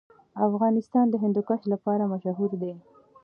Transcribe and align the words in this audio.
افغانستان 0.47 1.05
د 1.09 1.15
هندوکش 1.23 1.61
لپاره 1.73 2.03
مشهور 2.13 2.51
دی. 2.61 2.73